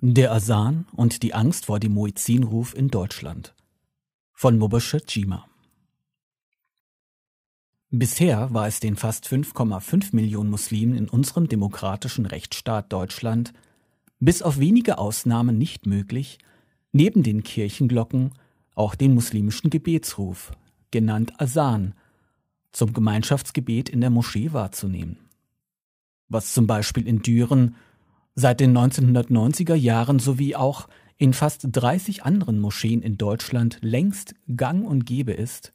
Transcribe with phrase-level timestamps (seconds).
[0.00, 3.52] Der Asan und die Angst vor dem Muezzinruf in Deutschland
[4.32, 5.48] von Mubashir Jima
[7.90, 13.52] Bisher war es den fast 5,5 Millionen Muslimen in unserem demokratischen Rechtsstaat Deutschland
[14.20, 16.38] bis auf wenige Ausnahmen nicht möglich,
[16.92, 18.34] neben den Kirchenglocken
[18.76, 20.52] auch den muslimischen Gebetsruf,
[20.92, 21.94] genannt Asan,
[22.70, 25.18] zum Gemeinschaftsgebet in der Moschee wahrzunehmen.
[26.28, 27.74] Was zum Beispiel in Düren
[28.40, 34.86] seit den 1990er Jahren sowie auch in fast 30 anderen Moscheen in Deutschland längst gang
[34.86, 35.72] und gäbe ist,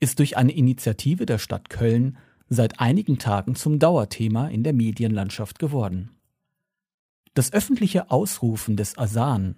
[0.00, 2.16] ist durch eine Initiative der Stadt Köln
[2.48, 6.08] seit einigen Tagen zum Dauerthema in der Medienlandschaft geworden.
[7.34, 9.56] Das öffentliche Ausrufen des Asan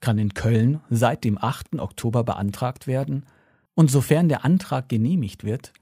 [0.00, 1.78] kann in Köln seit dem 8.
[1.78, 3.26] Oktober beantragt werden
[3.74, 5.72] und sofern der Antrag genehmigt wird,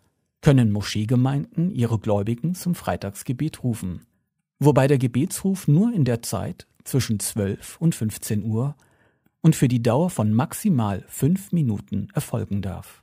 [0.43, 4.03] können Moscheegemeinden ihre Gläubigen zum Freitagsgebet rufen
[4.59, 8.77] wobei der Gebetsruf nur in der Zeit zwischen 12 und 15 Uhr
[9.41, 13.03] und für die Dauer von maximal fünf Minuten erfolgen darf.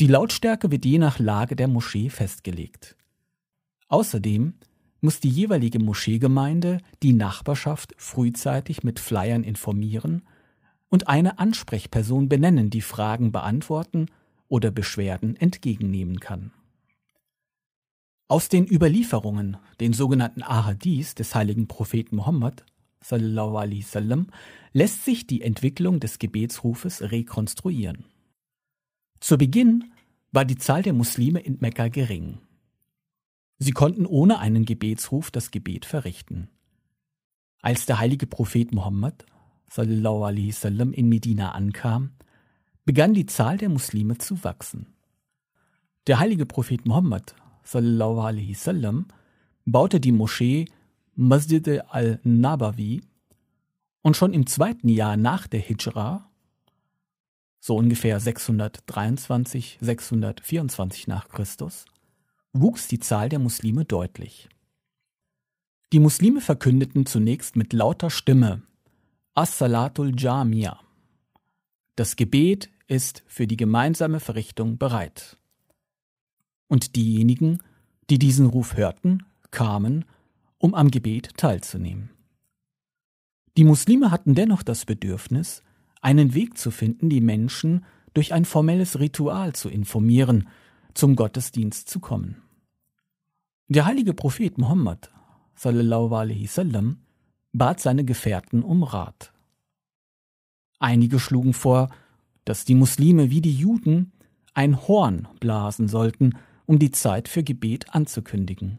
[0.00, 2.96] Die Lautstärke wird je nach Lage der Moschee festgelegt.
[3.88, 4.54] Außerdem
[5.02, 10.22] muss die jeweilige Moscheegemeinde die Nachbarschaft frühzeitig mit Flyern informieren
[10.88, 14.06] und eine Ansprechperson benennen, die Fragen beantworten
[14.48, 16.52] oder Beschwerden entgegennehmen kann.
[18.32, 24.28] Aus den Überlieferungen, den sogenannten Ahadis des heiligen Propheten alaihi sallam,
[24.72, 28.06] lässt sich die Entwicklung des Gebetsrufes rekonstruieren.
[29.20, 29.92] Zu Beginn
[30.30, 32.38] war die Zahl der Muslime in Mekka gering.
[33.58, 36.48] Sie konnten ohne einen Gebetsruf das Gebet verrichten.
[37.60, 42.12] Als der heilige Prophet alaihi sallam in Medina ankam,
[42.86, 44.86] begann die Zahl der Muslime zu wachsen.
[46.06, 47.34] Der heilige Prophet Muhammad
[47.64, 49.06] sallam,
[49.64, 50.66] baute die Moschee
[51.14, 53.02] Masjid al-Nabawi
[54.02, 56.30] und schon im zweiten Jahr nach der Hijra,
[57.60, 61.84] so ungefähr 623, 624 nach Christus,
[62.52, 64.48] wuchs die Zahl der Muslime deutlich.
[65.92, 68.62] Die Muslime verkündeten zunächst mit lauter Stimme
[69.34, 70.80] As-Salatul Jamia.
[71.96, 75.38] Das Gebet ist für die gemeinsame Verrichtung bereit.
[76.72, 77.58] Und diejenigen,
[78.08, 80.06] die diesen Ruf hörten, kamen,
[80.56, 82.08] um am Gebet teilzunehmen.
[83.58, 85.62] Die Muslime hatten dennoch das Bedürfnis,
[86.00, 87.84] einen Weg zu finden, die Menschen
[88.14, 90.48] durch ein formelles Ritual zu informieren,
[90.94, 92.40] zum Gottesdienst zu kommen.
[93.68, 97.00] Der heilige Prophet alaihi sallam,
[97.52, 99.30] bat seine Gefährten um Rat.
[100.78, 101.90] Einige schlugen vor,
[102.46, 104.12] dass die Muslime wie die Juden
[104.54, 106.32] ein Horn blasen sollten,
[106.72, 108.78] um die Zeit für Gebet anzukündigen.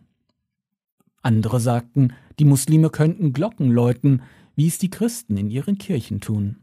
[1.21, 4.23] Andere sagten, die Muslime könnten Glocken läuten,
[4.55, 6.57] wie es die Christen in ihren Kirchen tun.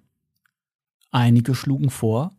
[1.13, 2.33] Einige schlugen vor,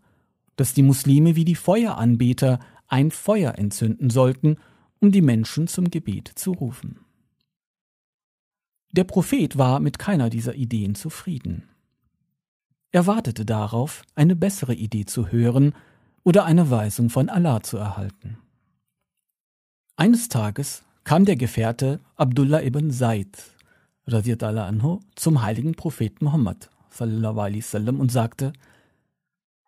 [0.57, 2.59] dass die Muslime wie die Feueranbeter
[2.89, 4.57] ein Feuer entzünden sollten,
[4.99, 6.99] um die Menschen zum Gebet zu rufen.
[8.91, 11.63] Der Prophet war mit keiner dieser Ideen zufrieden.
[12.91, 15.75] Er wartete darauf, eine bessere Idee zu hören
[16.25, 18.37] oder eine Weisung von Allah zu erhalten.
[20.01, 23.37] Eines Tages kam der Gefährte Abdullah ibn Said
[24.07, 28.51] anhu, zum heiligen Propheten Muhammad sallam, und sagte,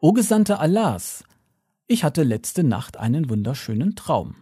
[0.01, 1.23] O Gesandter Allahs,
[1.85, 4.33] ich hatte letzte Nacht einen wunderschönen Traum.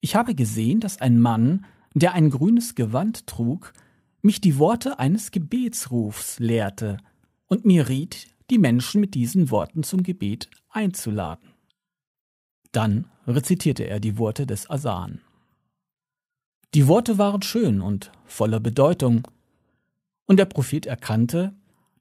[0.00, 1.64] Ich habe gesehen, dass ein Mann,
[1.94, 3.74] der ein grünes Gewand trug,
[4.20, 6.96] mich die Worte eines Gebetsrufs lehrte
[7.46, 11.54] und mir riet, die Menschen mit diesen Worten zum Gebet einzuladen.
[12.72, 15.20] Dann rezitierte er die Worte des Asan.
[16.74, 19.26] Die Worte waren schön und voller Bedeutung,
[20.26, 21.54] und der Prophet erkannte,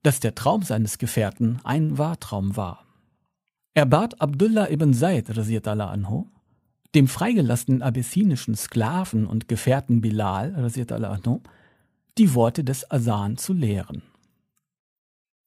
[0.04, 2.86] dass der Traum seines Gefährten ein Wahrtraum war.
[3.74, 5.30] Er bat Abdullah ibn Said
[5.68, 6.26] anhu,
[6.96, 11.42] dem freigelassenen abessinischen Sklaven und Gefährten Bilal anhu,
[12.18, 14.02] die Worte des Asan zu lehren.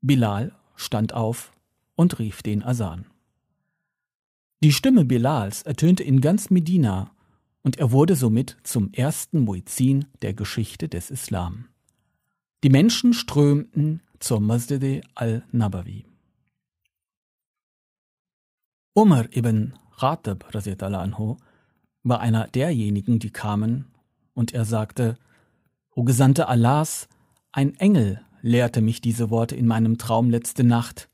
[0.00, 1.52] Bilal stand auf
[1.96, 3.09] und rief den Asan.
[4.62, 7.12] Die Stimme Bilals ertönte in ganz Medina
[7.62, 11.68] und er wurde somit zum ersten Muezzin der Geschichte des Islam.
[12.62, 16.04] Die Menschen strömten zur Masjid al-Nabawi.
[18.92, 21.36] Umar ibn Khattab anhu,
[22.02, 23.86] war einer derjenigen, die kamen,
[24.34, 25.16] und er sagte,
[25.94, 27.08] O Gesandte Allahs,
[27.52, 31.08] ein Engel lehrte mich diese Worte in meinem Traum letzte Nacht.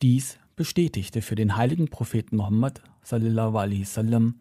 [0.00, 2.40] Dies bestätigte für den heiligen Propheten
[3.02, 4.34] sallam,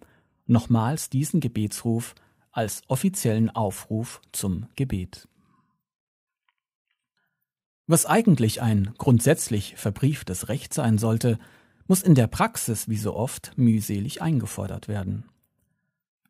[0.45, 2.13] nochmals diesen Gebetsruf
[2.51, 5.27] als offiziellen Aufruf zum Gebet.
[7.87, 11.39] Was eigentlich ein grundsätzlich verbrieftes Recht sein sollte,
[11.87, 15.25] muss in der Praxis wie so oft mühselig eingefordert werden.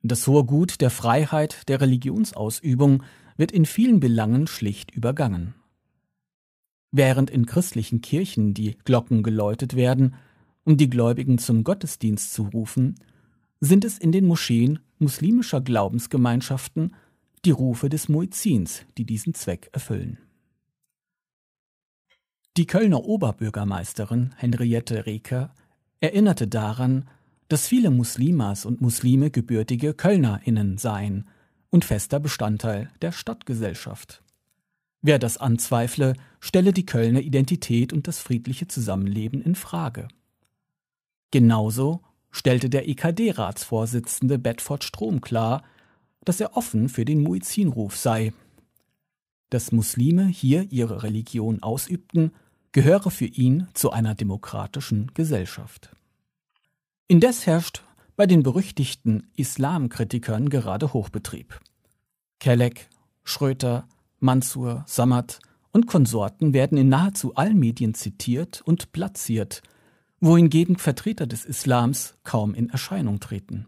[0.03, 3.03] Das hohe Gut der Freiheit der Religionsausübung
[3.35, 5.53] wird in vielen Belangen schlicht übergangen.
[6.91, 10.15] Während in christlichen Kirchen die Glocken geläutet werden,
[10.63, 12.95] um die Gläubigen zum Gottesdienst zu rufen,
[13.59, 16.93] sind es in den Moscheen muslimischer Glaubensgemeinschaften
[17.45, 20.17] die Rufe des Muezzins, die diesen Zweck erfüllen.
[22.57, 25.53] Die Kölner Oberbürgermeisterin Henriette Reker
[26.01, 27.07] erinnerte daran,
[27.47, 31.27] dass viele Muslimas und Muslime gebürtige KölnerInnen seien
[31.69, 34.20] und fester Bestandteil der Stadtgesellschaft.
[35.01, 40.07] Wer das anzweifle, stelle die Kölner Identität und das friedliche Zusammenleben in Frage.
[41.31, 45.63] Genauso stellte der EKD-Ratsvorsitzende Bedford Strom klar,
[46.23, 48.31] dass er offen für den Muizzinruf sei,
[49.49, 52.31] dass Muslime hier ihre Religion ausübten,
[52.71, 55.95] gehöre für ihn zu einer demokratischen Gesellschaft.
[57.07, 57.83] Indes herrscht
[58.15, 61.59] bei den berüchtigten Islamkritikern gerade Hochbetrieb.
[62.39, 62.87] Kelleck,
[63.23, 63.87] Schröter,
[64.21, 65.39] Mansur, Samad
[65.71, 69.61] und Konsorten werden in nahezu allen Medien zitiert und platziert,
[70.19, 73.67] wohingegen Vertreter des Islams kaum in Erscheinung treten.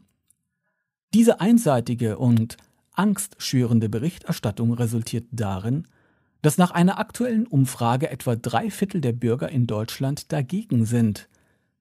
[1.14, 2.58] Diese einseitige und
[2.94, 5.88] angstschürende Berichterstattung resultiert darin,
[6.44, 11.30] dass nach einer aktuellen Umfrage etwa drei Viertel der Bürger in Deutschland dagegen sind,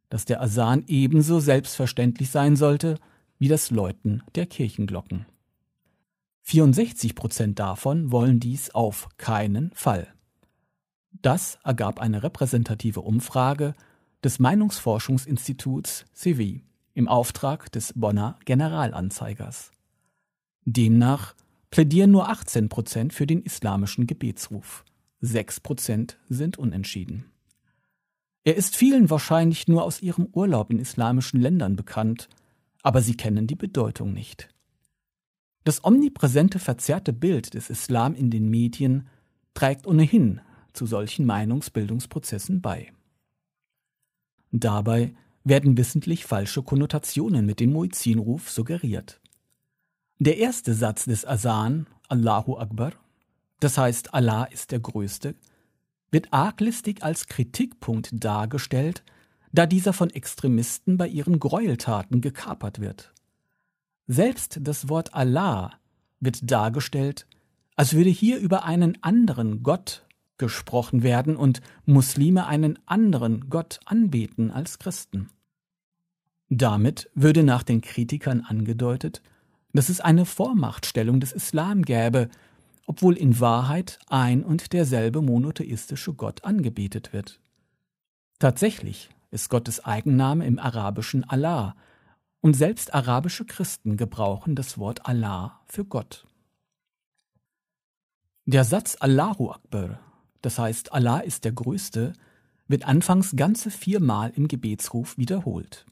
[0.09, 2.97] dass der Asan ebenso selbstverständlich sein sollte
[3.39, 5.27] wie das Läuten der Kirchenglocken.
[6.43, 10.13] 64 Prozent davon wollen dies auf keinen Fall.
[11.23, 13.75] Das ergab eine repräsentative Umfrage
[14.25, 16.61] des Meinungsforschungsinstituts CW
[16.95, 19.71] im Auftrag des Bonner Generalanzeigers.
[20.65, 21.35] Demnach
[21.71, 24.85] plädieren nur 18 Prozent für den islamischen Gebetsruf.
[25.21, 27.25] 6 Prozent sind unentschieden.
[28.45, 32.29] Er ist vielen wahrscheinlich nur aus ihrem Urlaub in islamischen Ländern bekannt,
[32.83, 34.52] aber sie kennen die Bedeutung nicht.
[35.65, 39.09] Das omnipräsente verzerrte Bild des Islam in den Medien
[39.55, 40.41] trägt ohnehin
[40.73, 42.93] zu solchen Meinungsbildungsprozessen bei.
[44.51, 45.15] Dabei
[45.45, 49.21] werden wissentlich falsche Konnotationen mit dem Muizzinruf suggeriert.
[50.19, 52.93] Der erste Satz des Asan, Allahu Akbar,
[53.61, 55.35] das heißt Allah ist der Größte,
[56.11, 59.03] wird arglistig als Kritikpunkt dargestellt,
[59.53, 63.13] da dieser von Extremisten bei ihren Gräueltaten gekapert wird.
[64.07, 65.73] Selbst das Wort Allah
[66.21, 67.27] wird dargestellt,
[67.77, 70.05] als würde hier über einen anderen Gott
[70.39, 75.31] gesprochen werden und Muslime einen anderen Gott anbeten als Christen.
[76.49, 79.23] Damit würde nach den Kritikern angedeutet,
[79.73, 82.29] dass es eine Vormachtstellung des Islam gäbe,
[82.87, 87.41] obwohl in Wahrheit ein und derselbe monotheistische Gott angebetet wird.
[88.39, 91.75] Tatsächlich ist Gottes Eigenname im Arabischen Allah,
[92.43, 96.27] und selbst arabische Christen gebrauchen das Wort Allah für Gott.
[98.45, 100.01] Der Satz Allahu Akbar,
[100.43, 102.13] das heißt Allah ist der Größte,
[102.67, 105.87] wird anfangs ganze viermal im Gebetsruf wiederholt.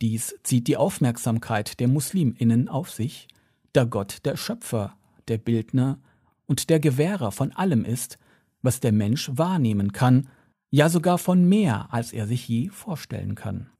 [0.00, 3.26] Dies zieht die Aufmerksamkeit der Musliminnen auf sich,
[3.72, 4.96] da Gott der Schöpfer,
[5.26, 5.98] der Bildner
[6.46, 8.18] und der Gewährer von allem ist,
[8.62, 10.28] was der Mensch wahrnehmen kann,
[10.70, 13.70] ja sogar von mehr, als er sich je vorstellen kann.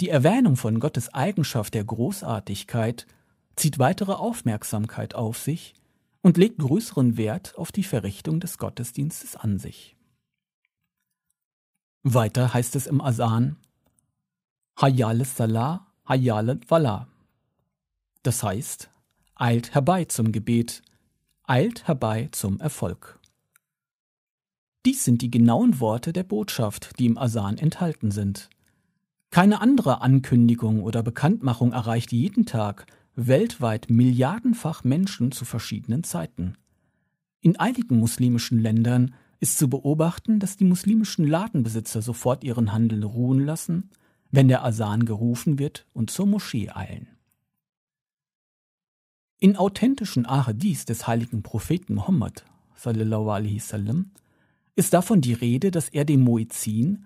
[0.00, 3.06] Die Erwähnung von Gottes Eigenschaft der Großartigkeit
[3.56, 5.74] zieht weitere Aufmerksamkeit auf sich
[6.20, 9.96] und legt größeren Wert auf die Verrichtung des Gottesdienstes an sich.
[12.02, 13.56] Weiter heißt es im Asan
[14.78, 17.08] Hayal Salah, Hayal Wala.
[18.22, 18.90] Das heißt,
[19.34, 20.82] eilt herbei zum Gebet,
[21.44, 23.18] eilt herbei zum Erfolg.
[24.84, 28.50] Dies sind die genauen Worte der Botschaft, die im Asan enthalten sind.
[29.30, 36.56] Keine andere Ankündigung oder Bekanntmachung erreicht jeden Tag weltweit milliardenfach Menschen zu verschiedenen Zeiten.
[37.40, 43.44] In einigen muslimischen Ländern ist zu beobachten, dass die muslimischen Ladenbesitzer sofort ihren Handel ruhen
[43.44, 43.90] lassen,
[44.30, 47.08] wenn der Asan gerufen wird und zur Moschee eilen.
[49.38, 52.02] In authentischen Ahadis des heiligen Propheten
[53.58, 54.10] sallam,
[54.76, 57.04] ist davon die Rede, dass er dem Muezzin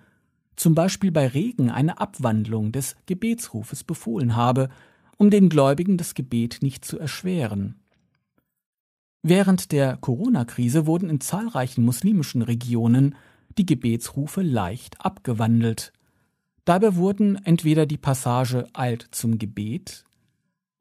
[0.60, 4.68] zum Beispiel bei Regen eine Abwandlung des Gebetsrufes befohlen habe,
[5.16, 7.76] um den Gläubigen das Gebet nicht zu erschweren.
[9.22, 13.14] Während der Corona-Krise wurden in zahlreichen muslimischen Regionen
[13.56, 15.94] die Gebetsrufe leicht abgewandelt.
[16.66, 20.04] Dabei wurden entweder die Passage Eilt zum Gebet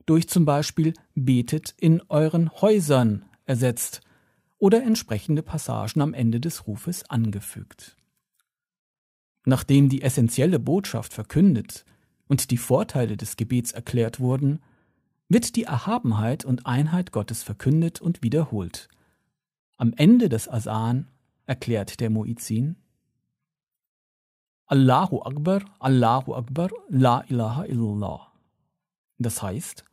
[0.05, 4.01] durch zum Beispiel Betet in euren Häusern ersetzt
[4.57, 7.95] oder entsprechende Passagen am Ende des Rufes angefügt.
[9.49, 11.83] Nachdem die essentielle Botschaft verkündet
[12.27, 14.59] und die Vorteile des Gebets erklärt wurden,
[15.27, 18.89] wird die Erhabenheit und Einheit Gottes verkündet und wiederholt.
[19.75, 21.07] Am Ende des Asan
[21.47, 22.75] erklärt der Muizin
[24.67, 28.31] Allahu Akbar, Allahu Akbar, La ilaha illallah.
[29.17, 29.83] Das heißt,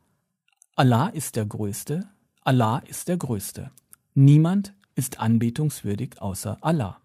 [0.75, 2.07] Allah ist der Größte,
[2.41, 3.71] Allah ist der Größte.
[4.13, 7.01] Niemand ist anbetungswürdig außer Allah.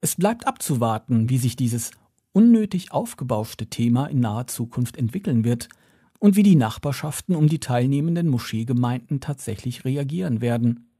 [0.00, 1.90] Es bleibt abzuwarten, wie sich dieses
[2.32, 5.68] unnötig aufgebauschte Thema in naher Zukunft entwickeln wird
[6.18, 10.90] und wie die Nachbarschaften um die teilnehmenden Moscheegemeinden tatsächlich reagieren werden.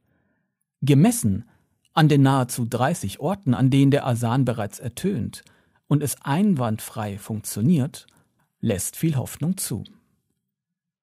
[0.81, 1.45] Gemessen
[1.93, 5.43] an den nahezu 30 Orten, an denen der Asan bereits ertönt
[5.87, 8.07] und es einwandfrei funktioniert,
[8.59, 9.83] lässt viel Hoffnung zu.